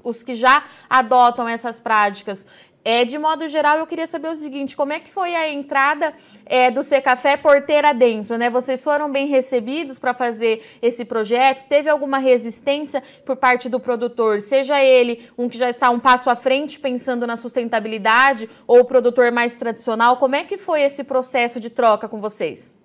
Os 0.04 0.22
que 0.22 0.36
já 0.36 0.64
adotam 0.88 1.50
essas 1.50 1.80
práticas 1.80 2.46
é, 2.90 3.04
de 3.04 3.18
modo 3.18 3.50
geral, 3.50 3.78
eu 3.78 3.86
queria 3.86 4.08
saber 4.08 4.30
o 4.30 4.36
seguinte: 4.38 4.74
como 4.74 4.94
é 4.94 5.00
que 5.02 5.10
foi 5.10 5.36
a 5.36 5.52
entrada 5.52 6.14
é, 6.46 6.72
do 6.72 6.82
C 6.82 7.02
Café 7.02 7.36
porteira 7.36 7.94
dentro? 7.94 8.38
Né? 8.38 8.50
Vocês 8.50 8.82
foram 8.82 9.12
bem 9.12 9.28
recebidos 9.28 10.00
para 10.00 10.14
fazer 10.14 10.66
esse 10.82 11.04
projeto? 11.04 11.68
Teve 11.68 11.90
alguma 11.90 12.18
resistência 12.18 13.04
por 13.26 13.36
parte 13.36 13.68
do 13.68 13.78
produtor? 13.78 14.40
Seja 14.40 14.82
ele 14.82 15.30
um 15.38 15.50
que 15.50 15.58
já 15.58 15.70
está 15.70 15.90
um 15.90 16.00
passo 16.00 16.30
à 16.30 16.36
frente 16.38 16.80
pensando 16.80 17.28
na 17.28 17.36
sustentabilidade 17.36 18.50
ou 18.66 18.80
o 18.80 18.86
produtor 18.86 19.34
mais 19.34 19.54
tradicional? 19.56 20.16
Como 20.16 20.38
é 20.38 20.46
que 20.46 20.58
foi 20.58 20.82
esse 20.82 21.04
processo 21.04 21.60
de 21.60 21.70
troca 21.70 22.08
com 22.08 22.22
vocês? 22.22 22.78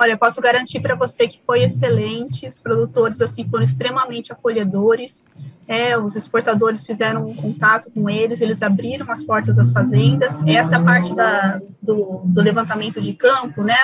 Olha, 0.00 0.16
posso 0.16 0.40
garantir 0.40 0.78
para 0.78 0.94
você 0.94 1.26
que 1.26 1.40
foi 1.44 1.64
excelente. 1.64 2.46
Os 2.46 2.60
produtores 2.60 3.20
assim 3.20 3.44
foram 3.48 3.64
extremamente 3.64 4.32
acolhedores. 4.32 5.26
É, 5.66 5.98
os 5.98 6.14
exportadores 6.14 6.86
fizeram 6.86 7.26
um 7.26 7.34
contato 7.34 7.90
com 7.90 8.08
eles, 8.08 8.40
eles 8.40 8.62
abriram 8.62 9.10
as 9.10 9.24
portas 9.24 9.56
das 9.56 9.72
fazendas. 9.72 10.40
Essa 10.46 10.78
parte 10.78 11.12
da, 11.16 11.60
do, 11.82 12.22
do, 12.24 12.40
levantamento 12.40 13.00
de 13.02 13.12
campo, 13.12 13.64
né? 13.64 13.74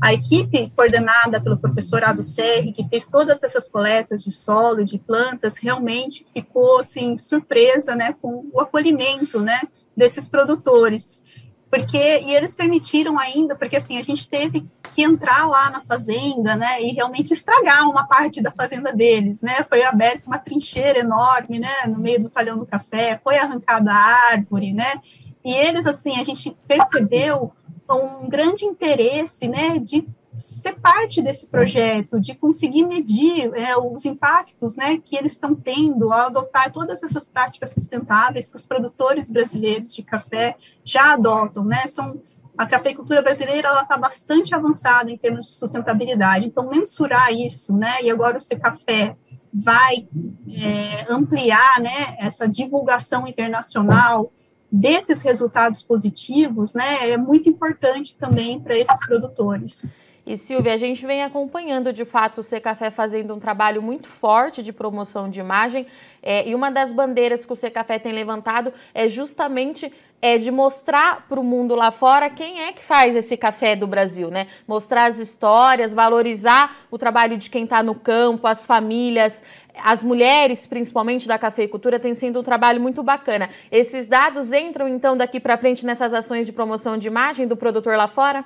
A 0.00 0.14
equipe 0.14 0.72
coordenada 0.74 1.38
pelo 1.38 1.58
professor 1.58 2.02
Ado 2.02 2.22
Serri, 2.22 2.72
que 2.72 2.88
fez 2.88 3.06
todas 3.06 3.42
essas 3.42 3.68
coletas 3.68 4.24
de 4.24 4.32
solo 4.32 4.80
e 4.80 4.84
de 4.84 4.98
plantas, 4.98 5.58
realmente 5.58 6.26
ficou 6.32 6.78
assim 6.78 7.14
surpresa, 7.18 7.94
né, 7.94 8.14
com 8.22 8.46
o 8.54 8.60
acolhimento, 8.60 9.38
né, 9.38 9.60
desses 9.94 10.26
produtores 10.26 11.22
porque 11.70 12.20
e 12.20 12.34
eles 12.34 12.54
permitiram 12.54 13.18
ainda, 13.18 13.54
porque 13.54 13.76
assim 13.76 13.98
a 13.98 14.02
gente 14.02 14.28
teve 14.28 14.66
que 14.94 15.02
entrar 15.02 15.46
lá 15.46 15.70
na 15.70 15.80
fazenda, 15.82 16.56
né, 16.56 16.82
e 16.82 16.92
realmente 16.92 17.32
estragar 17.32 17.88
uma 17.88 18.06
parte 18.06 18.40
da 18.40 18.50
fazenda 18.50 18.92
deles, 18.92 19.42
né, 19.42 19.62
foi 19.68 19.82
aberta 19.82 20.22
uma 20.26 20.38
trincheira 20.38 20.98
enorme, 20.98 21.58
né, 21.58 21.72
no 21.86 21.98
meio 21.98 22.22
do 22.22 22.30
talhão 22.30 22.58
do 22.58 22.66
café, 22.66 23.18
foi 23.22 23.36
arrancada 23.36 23.90
a 23.90 24.32
árvore, 24.32 24.72
né, 24.72 25.00
e 25.44 25.52
eles 25.54 25.86
assim 25.86 26.18
a 26.18 26.24
gente 26.24 26.56
percebeu 26.66 27.52
um 27.90 28.28
grande 28.28 28.64
interesse, 28.64 29.48
né, 29.48 29.78
de 29.78 30.06
ser 30.38 30.74
parte 30.74 31.20
desse 31.20 31.46
projeto, 31.46 32.20
de 32.20 32.34
conseguir 32.34 32.86
medir 32.86 33.52
é, 33.54 33.76
os 33.76 34.04
impactos 34.04 34.76
né, 34.76 34.98
que 34.98 35.16
eles 35.16 35.32
estão 35.32 35.54
tendo 35.54 36.12
ao 36.12 36.26
adotar 36.26 36.72
todas 36.72 37.02
essas 37.02 37.28
práticas 37.28 37.72
sustentáveis 37.72 38.48
que 38.48 38.56
os 38.56 38.64
produtores 38.64 39.28
brasileiros 39.30 39.94
de 39.94 40.02
café 40.02 40.56
já 40.84 41.12
adotam, 41.12 41.64
né? 41.64 41.86
São 41.86 42.20
a 42.58 42.66
cafeicultura 42.66 43.22
brasileira 43.22 43.68
ela 43.68 43.82
está 43.82 43.96
bastante 43.96 44.52
avançada 44.52 45.12
em 45.12 45.16
termos 45.16 45.46
de 45.46 45.54
sustentabilidade, 45.54 46.46
então 46.46 46.68
mensurar 46.68 47.32
isso, 47.32 47.76
né? 47.76 48.02
E 48.02 48.10
agora 48.10 48.36
o 48.36 48.40
C 48.40 48.56
Café 48.56 49.16
vai 49.54 50.08
é, 50.52 51.06
ampliar, 51.08 51.80
né? 51.80 52.16
Essa 52.18 52.48
divulgação 52.48 53.28
internacional 53.28 54.32
desses 54.70 55.22
resultados 55.22 55.84
positivos, 55.84 56.74
né? 56.74 57.10
É 57.10 57.16
muito 57.16 57.48
importante 57.48 58.16
também 58.16 58.58
para 58.58 58.76
esses 58.76 59.06
produtores. 59.06 59.84
E 60.28 60.36
Silvia, 60.36 60.74
a 60.74 60.76
gente 60.76 61.06
vem 61.06 61.22
acompanhando 61.22 61.90
de 61.90 62.04
fato 62.04 62.42
o 62.42 62.42
C 62.42 62.60
Café 62.60 62.90
fazendo 62.90 63.34
um 63.34 63.40
trabalho 63.40 63.80
muito 63.80 64.10
forte 64.10 64.62
de 64.62 64.74
promoção 64.74 65.30
de 65.30 65.40
imagem. 65.40 65.86
É, 66.22 66.46
e 66.46 66.54
uma 66.54 66.70
das 66.70 66.92
bandeiras 66.92 67.46
que 67.46 67.52
o 67.54 67.56
C 67.56 67.70
Café 67.70 67.98
tem 67.98 68.12
levantado 68.12 68.70
é 68.92 69.08
justamente 69.08 69.90
é 70.20 70.36
de 70.36 70.50
mostrar 70.50 71.26
para 71.26 71.40
o 71.40 71.42
mundo 71.44 71.74
lá 71.74 71.90
fora 71.90 72.28
quem 72.28 72.60
é 72.60 72.72
que 72.72 72.82
faz 72.82 73.16
esse 73.16 73.38
café 73.38 73.74
do 73.74 73.86
Brasil, 73.86 74.30
né? 74.30 74.48
Mostrar 74.66 75.06
as 75.06 75.16
histórias, 75.16 75.94
valorizar 75.94 76.76
o 76.90 76.98
trabalho 76.98 77.38
de 77.38 77.48
quem 77.48 77.64
está 77.64 77.82
no 77.82 77.94
campo, 77.94 78.46
as 78.46 78.66
famílias, 78.66 79.42
as 79.82 80.04
mulheres, 80.04 80.66
principalmente 80.66 81.26
da 81.26 81.38
cafeicultura, 81.38 81.98
tem 81.98 82.14
sido 82.14 82.40
um 82.40 82.42
trabalho 82.42 82.82
muito 82.82 83.02
bacana. 83.02 83.48
Esses 83.72 84.06
dados 84.06 84.52
entram 84.52 84.86
então 84.88 85.16
daqui 85.16 85.40
para 85.40 85.56
frente 85.56 85.86
nessas 85.86 86.12
ações 86.12 86.44
de 86.44 86.52
promoção 86.52 86.98
de 86.98 87.06
imagem 87.06 87.46
do 87.46 87.56
produtor 87.56 87.96
lá 87.96 88.08
fora? 88.08 88.44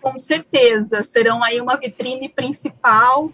Com 0.00 0.16
certeza 0.18 1.02
serão 1.02 1.42
aí 1.42 1.60
uma 1.60 1.76
vitrine 1.76 2.28
principal. 2.28 3.30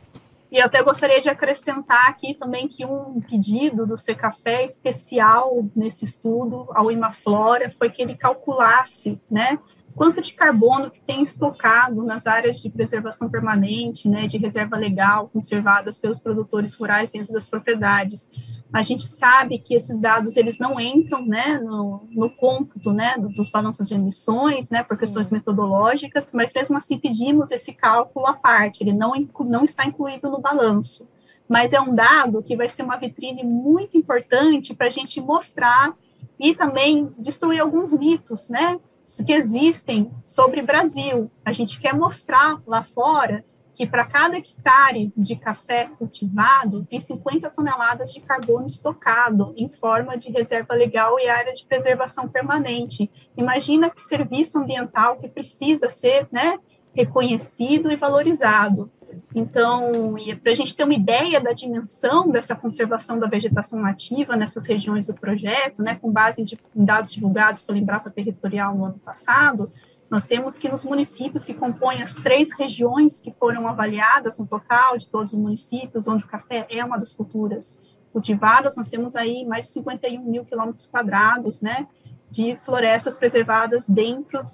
E 0.50 0.60
até 0.60 0.82
gostaria 0.82 1.20
de 1.20 1.28
acrescentar 1.28 2.08
aqui 2.08 2.32
também 2.34 2.68
que 2.68 2.84
um 2.84 3.20
pedido 3.20 3.86
do 3.86 3.98
Secafé 3.98 4.64
especial 4.64 5.66
nesse 5.74 6.04
estudo 6.04 6.68
ao 6.72 6.92
Imaflora 6.92 7.72
foi 7.76 7.90
que 7.90 8.00
ele 8.00 8.14
calculasse, 8.14 9.20
né, 9.28 9.58
quanto 9.94 10.20
de 10.20 10.34
carbono 10.34 10.90
que 10.90 11.00
tem 11.00 11.22
estocado 11.22 12.02
nas 12.02 12.26
áreas 12.26 12.60
de 12.60 12.68
preservação 12.68 13.28
permanente, 13.30 14.08
né, 14.08 14.26
de 14.26 14.36
reserva 14.36 14.76
legal, 14.76 15.28
conservadas 15.28 15.98
pelos 15.98 16.18
produtores 16.18 16.74
rurais 16.74 17.12
dentro 17.12 17.32
das 17.32 17.48
propriedades. 17.48 18.28
A 18.72 18.82
gente 18.82 19.06
sabe 19.06 19.58
que 19.58 19.74
esses 19.74 20.00
dados 20.00 20.36
eles 20.36 20.58
não 20.58 20.80
entram, 20.80 21.24
né, 21.24 21.58
no, 21.58 22.08
no 22.10 22.28
cômputo, 22.28 22.92
né, 22.92 23.14
dos 23.18 23.48
balanços 23.50 23.88
de 23.88 23.94
emissões, 23.94 24.68
né, 24.68 24.82
por 24.82 24.98
questões 24.98 25.28
Sim. 25.28 25.36
metodológicas, 25.36 26.32
mas 26.34 26.52
mesmo 26.52 26.76
assim 26.76 26.98
pedimos 26.98 27.52
esse 27.52 27.72
cálculo 27.72 28.26
à 28.26 28.32
parte, 28.32 28.82
ele 28.82 28.92
não, 28.92 29.12
não 29.40 29.62
está 29.62 29.86
incluído 29.86 30.28
no 30.28 30.40
balanço. 30.40 31.06
Mas 31.48 31.72
é 31.72 31.80
um 31.80 31.94
dado 31.94 32.42
que 32.42 32.56
vai 32.56 32.68
ser 32.68 32.82
uma 32.82 32.96
vitrine 32.96 33.44
muito 33.44 33.96
importante 33.96 34.74
para 34.74 34.86
a 34.86 34.90
gente 34.90 35.20
mostrar 35.20 35.94
e 36.40 36.54
também 36.54 37.12
destruir 37.18 37.60
alguns 37.60 37.94
mitos, 37.94 38.48
né, 38.48 38.80
que 39.24 39.32
existem 39.32 40.10
sobre 40.24 40.62
Brasil. 40.62 41.30
A 41.44 41.52
gente 41.52 41.78
quer 41.80 41.94
mostrar 41.94 42.60
lá 42.66 42.82
fora 42.82 43.44
que 43.74 43.86
para 43.86 44.06
cada 44.06 44.36
hectare 44.36 45.12
de 45.16 45.34
café 45.34 45.90
cultivado 45.98 46.86
tem 46.88 47.00
50 47.00 47.50
toneladas 47.50 48.12
de 48.12 48.20
carbono 48.20 48.66
estocado 48.66 49.52
em 49.56 49.68
forma 49.68 50.16
de 50.16 50.30
reserva 50.30 50.74
legal 50.74 51.18
e 51.18 51.28
área 51.28 51.52
de 51.52 51.66
preservação 51.66 52.28
permanente. 52.28 53.10
Imagina 53.36 53.90
que 53.90 54.02
serviço 54.02 54.58
ambiental 54.58 55.16
que 55.16 55.28
precisa 55.28 55.88
ser 55.88 56.28
né, 56.30 56.58
reconhecido 56.94 57.90
e 57.90 57.96
valorizado. 57.96 58.90
Então, 59.34 60.14
para 60.42 60.52
a 60.52 60.54
gente 60.54 60.74
ter 60.74 60.84
uma 60.84 60.94
ideia 60.94 61.40
da 61.40 61.52
dimensão 61.52 62.28
dessa 62.30 62.54
conservação 62.54 63.18
da 63.18 63.26
vegetação 63.26 63.80
nativa 63.80 64.36
nessas 64.36 64.66
regiões 64.66 65.06
do 65.06 65.14
projeto, 65.14 65.82
né, 65.82 65.96
com 65.96 66.10
base 66.10 66.42
em 66.42 66.84
dados 66.84 67.12
divulgados 67.12 67.62
pela 67.62 67.78
Embrapa 67.78 68.10
Territorial 68.10 68.76
no 68.76 68.84
ano 68.86 68.98
passado, 68.98 69.70
nós 70.10 70.24
temos 70.24 70.58
que 70.58 70.68
nos 70.68 70.84
municípios 70.84 71.44
que 71.44 71.54
compõem 71.54 72.02
as 72.02 72.14
três 72.14 72.52
regiões 72.52 73.20
que 73.20 73.32
foram 73.32 73.66
avaliadas 73.66 74.38
no 74.38 74.46
total 74.46 74.98
de 74.98 75.08
todos 75.08 75.32
os 75.32 75.38
municípios, 75.38 76.06
onde 76.06 76.24
o 76.24 76.28
café 76.28 76.66
é 76.70 76.84
uma 76.84 76.98
das 76.98 77.14
culturas 77.14 77.76
cultivadas, 78.12 78.76
nós 78.76 78.88
temos 78.88 79.16
aí 79.16 79.44
mais 79.44 79.66
de 79.66 79.72
51 79.72 80.22
mil 80.22 80.44
quilômetros 80.44 80.86
quadrados, 80.86 81.60
né, 81.60 81.88
de 82.30 82.54
florestas 82.56 83.16
preservadas 83.16 83.86
dentro 83.86 84.46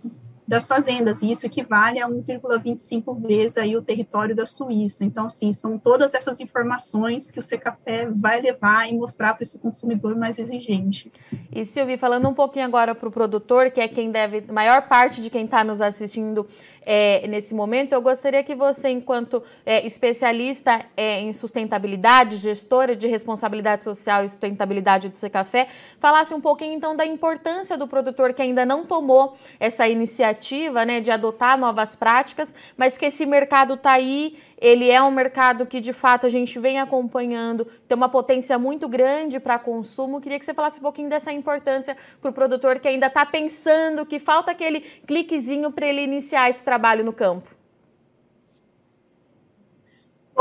das 0.51 0.67
fazendas, 0.67 1.23
e 1.23 1.31
isso 1.31 1.47
equivale 1.47 2.03
a 2.03 2.09
1,25 2.09 3.25
vezes 3.25 3.57
aí 3.57 3.77
o 3.77 3.83
território 3.83 4.35
da 4.35 4.45
Suíça. 4.45 5.05
Então, 5.05 5.27
assim, 5.27 5.53
são 5.53 5.79
todas 5.79 6.13
essas 6.13 6.41
informações 6.41 7.31
que 7.31 7.39
o 7.39 7.43
Secafé 7.43 8.09
vai 8.11 8.41
levar 8.41 8.91
e 8.91 8.99
mostrar 8.99 9.35
para 9.35 9.45
esse 9.45 9.61
consumidor 9.61 10.17
mais 10.17 10.41
exigente. 10.41 11.13
E 11.53 11.65
Silvia, 11.65 11.97
falando 11.97 12.29
um 12.29 12.35
pouquinho 12.35 12.65
agora 12.65 12.97
para 12.97 13.09
o 13.09 13.13
produtor, 13.13 13.71
que 13.71 13.81
é 13.81 13.87
quem 13.87 14.11
deve, 14.11 14.41
maior 14.53 14.89
parte 14.89 15.23
de 15.23 15.31
quem 15.31 15.45
está 15.45 15.63
nos 15.63 15.81
assistindo 15.81 16.45
é, 16.85 17.27
nesse 17.29 17.55
momento, 17.55 17.93
eu 17.93 18.01
gostaria 18.01 18.43
que 18.43 18.55
você, 18.55 18.89
enquanto 18.89 19.43
é, 19.65 19.87
especialista 19.87 20.85
é, 20.97 21.21
em 21.21 21.33
sustentabilidade, 21.33 22.37
gestora 22.37 22.97
de 22.97 23.07
responsabilidade 23.07 23.85
social 23.85 24.25
e 24.25 24.29
sustentabilidade 24.29 25.09
do 25.09 25.19
Secafé, 25.19 25.69
falasse 25.99 26.33
um 26.33 26.41
pouquinho 26.41 26.73
então 26.73 26.97
da 26.97 27.05
importância 27.05 27.77
do 27.77 27.87
produtor 27.87 28.33
que 28.33 28.43
ainda 28.43 28.65
não 28.65 28.85
tomou 28.85 29.37
essa 29.59 29.87
iniciativa 29.89 30.85
né, 30.85 31.01
de 31.01 31.11
adotar 31.11 31.59
novas 31.59 31.95
práticas, 31.97 32.55
mas 32.77 32.97
que 32.97 33.07
esse 33.07 33.27
mercado 33.27 33.75
está 33.75 33.93
aí 33.93 34.39
ele 34.61 34.91
é 34.91 35.03
um 35.03 35.11
mercado 35.11 35.65
que, 35.65 35.81
de 35.81 35.95
fato, 35.95 36.27
a 36.27 36.29
gente 36.29 36.59
vem 36.59 36.79
acompanhando, 36.79 37.67
tem 37.89 37.97
uma 37.97 38.11
potência 38.11 38.59
muito 38.59 38.87
grande 38.87 39.41
para 39.41 39.59
consumo. 39.59 40.21
Queria 40.21 40.39
que 40.39 40.45
você 40.45 40.53
falasse 40.53 40.79
um 40.79 40.83
pouquinho 40.83 41.09
dessa 41.09 41.33
importância 41.33 41.97
para 42.21 42.31
o 42.31 42.35
produtor 42.35 42.79
que 42.79 42.87
ainda 42.87 43.07
está 43.07 43.25
pensando 43.25 44.05
que 44.05 44.19
falta 44.19 44.51
aquele 44.51 44.83
cliquezinho 45.07 45.73
para 45.73 45.87
ele 45.87 46.03
iniciar 46.03 46.51
esse 46.51 46.63
trabalho 46.63 47.03
no 47.03 47.13
campo. 47.13 47.49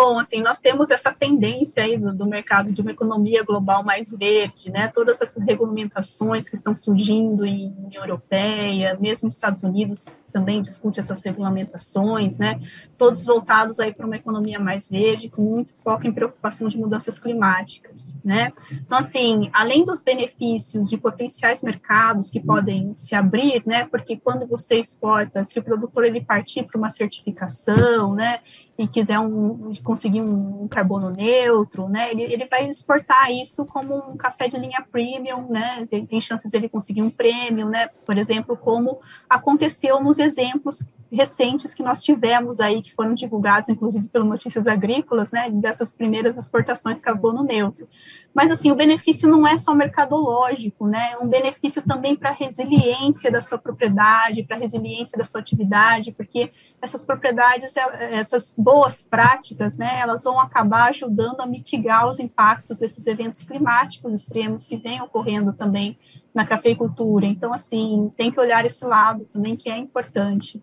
Bom, 0.01 0.17
assim, 0.17 0.41
nós 0.41 0.59
temos 0.59 0.91
essa 0.91 1.11
tendência 1.11 1.83
aí 1.83 1.97
do, 1.97 2.13
do, 2.13 2.25
mercado 2.25 2.71
de 2.71 2.79
uma 2.79 2.91
economia 2.91 3.43
global 3.43 3.83
mais 3.83 4.13
verde, 4.13 4.69
né? 4.69 4.87
Todas 4.93 5.19
essas 5.19 5.43
regulamentações 5.43 6.47
que 6.47 6.55
estão 6.55 6.73
surgindo 6.73 7.45
em 7.45 7.75
União 7.83 8.03
Europeia, 8.03 8.97
mesmo 8.97 9.27
Estados 9.27 9.61
Unidos, 9.61 10.05
também 10.31 10.61
discute 10.61 10.99
essas 10.99 11.21
regulamentações, 11.21 12.37
né? 12.37 12.59
Todos 12.97 13.25
voltados 13.25 13.79
aí 13.79 13.93
para 13.93 14.05
uma 14.05 14.15
economia 14.15 14.59
mais 14.59 14.89
verde, 14.89 15.29
com 15.29 15.41
muito 15.41 15.73
foco 15.83 16.07
em 16.07 16.11
preocupação 16.11 16.67
de 16.67 16.77
mudanças 16.77 17.19
climáticas, 17.19 18.13
né? 18.23 18.51
Então, 18.71 18.97
assim, 18.97 19.49
além 19.53 19.83
dos 19.83 20.01
benefícios 20.01 20.89
de 20.89 20.97
potenciais 20.97 21.61
mercados 21.61 22.29
que 22.29 22.39
podem 22.39 22.95
se 22.95 23.15
abrir, 23.15 23.63
né? 23.65 23.85
Porque 23.85 24.17
quando 24.17 24.47
você 24.47 24.75
exporta, 24.75 25.43
se 25.43 25.59
o 25.59 25.63
produtor 25.63 26.05
ele 26.05 26.21
partir 26.21 26.63
para 26.63 26.77
uma 26.77 26.89
certificação, 26.89 28.13
né? 28.13 28.39
e 28.79 28.87
quiser 28.87 29.19
um, 29.19 29.71
conseguir 29.83 30.21
um 30.21 30.65
carbono 30.69 31.09
neutro, 31.09 31.89
né, 31.89 32.11
ele, 32.11 32.23
ele 32.23 32.45
vai 32.45 32.65
exportar 32.65 33.29
isso 33.29 33.65
como 33.65 33.93
um 33.93 34.15
café 34.15 34.47
de 34.47 34.57
linha 34.57 34.81
premium, 34.89 35.49
né, 35.49 35.85
tem, 35.89 36.05
tem 36.05 36.21
chances 36.21 36.49
dele 36.49 36.69
conseguir 36.69 37.01
um 37.01 37.09
prêmio, 37.09 37.67
né, 37.67 37.89
por 38.05 38.17
exemplo, 38.17 38.55
como 38.55 39.01
aconteceu 39.29 40.01
nos 40.01 40.17
exemplos 40.19 40.85
recentes 41.11 41.73
que 41.73 41.81
nós 41.81 42.03
tivemos 42.03 42.59
aí, 42.59 42.81
que 42.81 42.93
foram 42.93 43.13
divulgados, 43.13 43.69
inclusive 43.69 44.07
pelo 44.09 44.25
Notícias 44.25 44.67
Agrícolas, 44.67 45.31
né, 45.31 45.49
dessas 45.49 45.93
primeiras 45.93 46.37
exportações 46.37 47.01
carbono 47.01 47.43
neutro. 47.43 47.87
Mas, 48.33 48.51
assim, 48.51 48.71
o 48.71 48.75
benefício 48.75 49.27
não 49.27 49.45
é 49.45 49.57
só 49.57 49.73
mercadológico, 49.73 50.87
né, 50.87 51.13
é 51.13 51.17
um 51.17 51.27
benefício 51.27 51.81
também 51.81 52.15
para 52.15 52.29
a 52.29 52.33
resiliência 52.33 53.31
da 53.31 53.41
sua 53.41 53.57
propriedade, 53.57 54.43
para 54.43 54.55
a 54.55 54.59
resiliência 54.59 55.17
da 55.17 55.25
sua 55.25 55.41
atividade, 55.41 56.11
porque 56.11 56.51
essas 56.81 57.03
propriedades, 57.03 57.73
essas 58.11 58.53
boas 58.57 59.01
práticas, 59.01 59.77
né, 59.77 59.99
elas 59.99 60.23
vão 60.23 60.39
acabar 60.39 60.89
ajudando 60.89 61.41
a 61.41 61.45
mitigar 61.45 62.07
os 62.07 62.19
impactos 62.19 62.77
desses 62.77 63.05
eventos 63.07 63.43
climáticos 63.43 64.13
extremos 64.13 64.65
que 64.65 64.77
vêm 64.77 65.01
ocorrendo 65.01 65.53
também 65.53 65.97
na 66.33 66.45
cafeicultura. 66.45 67.25
Então, 67.25 67.53
assim, 67.53 68.11
tem 68.15 68.31
que 68.31 68.39
olhar 68.39 68.65
esse 68.65 68.85
lado 68.85 69.25
também, 69.33 69.55
que 69.55 69.69
é 69.69 69.77
importante. 69.77 70.61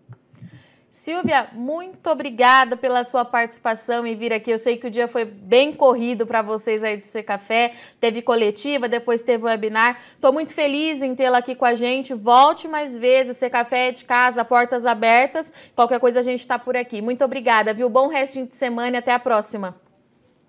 Silvia, 0.89 1.47
muito 1.53 2.09
obrigada 2.09 2.75
pela 2.75 3.03
sua 3.03 3.23
participação 3.23 4.05
e 4.07 4.15
vir 4.15 4.33
aqui. 4.33 4.49
Eu 4.51 4.57
sei 4.57 4.77
que 4.77 4.87
o 4.87 4.91
dia 4.91 5.07
foi 5.07 5.25
bem 5.25 5.71
corrido 5.71 6.25
para 6.25 6.41
vocês 6.41 6.83
aí 6.83 6.97
do 6.97 7.05
C 7.05 7.21
Café. 7.21 7.73
Teve 7.99 8.21
coletiva, 8.21 8.89
depois 8.89 9.21
teve 9.21 9.45
webinar. 9.45 9.99
Estou 10.15 10.33
muito 10.33 10.53
feliz 10.53 11.01
em 11.01 11.15
tê-la 11.15 11.37
aqui 11.37 11.55
com 11.55 11.65
a 11.65 11.75
gente. 11.75 12.13
Volte 12.13 12.67
mais 12.67 12.97
vezes. 12.97 13.37
C 13.37 13.49
Café 13.49 13.89
é 13.89 13.91
de 13.91 14.05
casa, 14.05 14.43
portas 14.43 14.85
abertas. 14.85 15.51
Qualquer 15.75 15.99
coisa 15.99 16.21
a 16.21 16.23
gente 16.23 16.39
está 16.39 16.57
por 16.57 16.75
aqui. 16.75 17.01
Muito 17.01 17.23
obrigada, 17.23 17.73
viu? 17.73 17.89
Bom 17.89 18.07
resto 18.07 18.45
de 18.45 18.55
semana 18.55 18.97
e 18.97 18.99
até 18.99 19.13
a 19.13 19.19
próxima. 19.19 19.75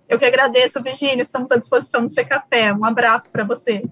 Eu 0.08 0.18
que 0.18 0.24
agradeço, 0.24 0.82
Virginia. 0.82 1.20
Estamos 1.20 1.52
à 1.52 1.56
disposição 1.56 2.02
do 2.02 2.08
C 2.08 2.24
Café. 2.24 2.72
Um 2.72 2.84
abraço 2.84 3.28
para 3.28 3.44
você. 3.44 3.82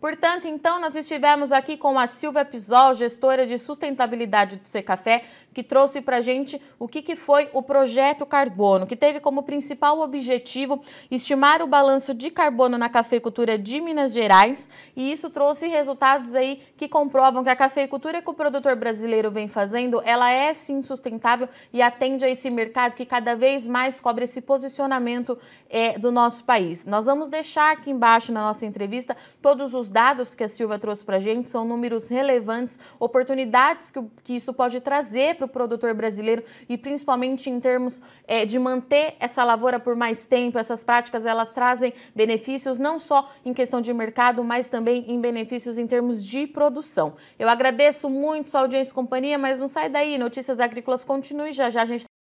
Portanto, 0.00 0.46
então, 0.46 0.80
nós 0.80 0.96
estivemos 0.96 1.52
aqui 1.52 1.76
com 1.76 1.98
a 1.98 2.06
Silvia 2.06 2.44
Pisol, 2.44 2.94
gestora 2.94 3.46
de 3.46 3.58
sustentabilidade 3.58 4.56
do 4.56 4.66
Secafé, 4.66 5.24
que 5.52 5.62
trouxe 5.62 6.00
para 6.00 6.18
a 6.18 6.20
gente 6.20 6.60
o 6.78 6.86
que, 6.86 7.02
que 7.02 7.16
foi 7.16 7.48
o 7.52 7.62
projeto 7.62 8.24
Carbono, 8.24 8.86
que 8.86 8.94
teve 8.94 9.18
como 9.18 9.42
principal 9.42 9.98
objetivo 10.00 10.80
estimar 11.10 11.60
o 11.62 11.66
balanço 11.66 12.14
de 12.14 12.30
carbono 12.30 12.78
na 12.78 12.88
cafeicultura 12.88 13.58
de 13.58 13.80
Minas 13.80 14.12
Gerais, 14.12 14.68
e 14.94 15.10
isso 15.10 15.30
trouxe 15.30 15.66
resultados 15.66 16.34
aí 16.34 16.62
que 16.76 16.88
comprovam 16.88 17.42
que 17.42 17.50
a 17.50 17.56
cafeicultura 17.56 18.22
que 18.22 18.30
o 18.30 18.34
produtor 18.34 18.76
brasileiro 18.76 19.30
vem 19.30 19.48
fazendo, 19.48 20.00
ela 20.04 20.30
é 20.30 20.54
sim 20.54 20.80
sustentável 20.80 21.48
e 21.72 21.82
atende 21.82 22.24
a 22.24 22.30
esse 22.30 22.48
mercado 22.50 22.94
que 22.94 23.04
cada 23.04 23.34
vez 23.34 23.66
mais 23.66 24.00
cobre 24.00 24.24
esse 24.24 24.40
posicionamento 24.40 25.36
é, 25.68 25.98
do 25.98 26.12
nosso 26.12 26.44
país. 26.44 26.84
Nós 26.84 27.06
vamos 27.06 27.28
deixar 27.28 27.72
aqui 27.72 27.90
embaixo 27.90 28.32
na 28.32 28.42
nossa 28.42 28.64
entrevista 28.64 29.16
todos 29.42 29.67
os 29.74 29.88
dados 29.88 30.34
que 30.34 30.44
a 30.44 30.48
Silvia 30.48 30.78
trouxe 30.78 31.04
para 31.04 31.16
a 31.16 31.20
gente, 31.20 31.50
são 31.50 31.64
números 31.64 32.08
relevantes, 32.08 32.78
oportunidades 32.98 33.90
que, 33.90 34.02
que 34.24 34.32
isso 34.34 34.52
pode 34.52 34.80
trazer 34.80 35.36
para 35.36 35.46
o 35.46 35.48
produtor 35.48 35.94
brasileiro 35.94 36.42
e 36.68 36.76
principalmente 36.76 37.48
em 37.48 37.60
termos 37.60 38.02
é, 38.26 38.44
de 38.44 38.58
manter 38.58 39.14
essa 39.20 39.44
lavoura 39.44 39.78
por 39.78 39.94
mais 39.94 40.26
tempo. 40.26 40.58
Essas 40.58 40.82
práticas 40.82 41.26
elas 41.26 41.52
trazem 41.52 41.92
benefícios 42.14 42.78
não 42.78 42.98
só 42.98 43.30
em 43.44 43.54
questão 43.54 43.80
de 43.80 43.92
mercado, 43.92 44.42
mas 44.42 44.68
também 44.68 45.04
em 45.08 45.20
benefícios 45.20 45.78
em 45.78 45.86
termos 45.86 46.24
de 46.24 46.46
produção. 46.46 47.14
Eu 47.38 47.48
agradeço 47.48 48.10
muito 48.10 48.50
sua 48.50 48.60
audiência 48.60 48.90
e 48.90 48.94
companhia, 48.94 49.38
mas 49.38 49.60
não 49.60 49.68
sai 49.68 49.88
daí. 49.88 50.18
Notícias 50.18 50.58
Agrícolas 50.58 51.04
continue 51.04 51.52
já 51.52 51.70
já 51.70 51.82
a 51.82 51.84
gente 51.84 52.07